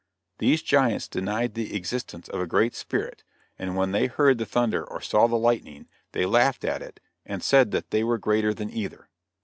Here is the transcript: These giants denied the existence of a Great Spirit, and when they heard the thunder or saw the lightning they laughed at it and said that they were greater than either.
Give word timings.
These 0.39 0.63
giants 0.63 1.07
denied 1.07 1.53
the 1.53 1.75
existence 1.75 2.27
of 2.27 2.39
a 2.41 2.47
Great 2.47 2.73
Spirit, 2.73 3.23
and 3.59 3.75
when 3.75 3.91
they 3.91 4.07
heard 4.07 4.39
the 4.39 4.47
thunder 4.47 4.83
or 4.83 4.99
saw 4.99 5.27
the 5.27 5.35
lightning 5.37 5.87
they 6.13 6.25
laughed 6.25 6.65
at 6.65 6.81
it 6.81 6.99
and 7.23 7.43
said 7.43 7.69
that 7.69 7.91
they 7.91 8.03
were 8.03 8.17
greater 8.17 8.51
than 8.51 8.71
either. 8.71 9.09